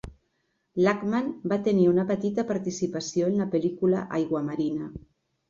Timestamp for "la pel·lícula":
3.43-4.03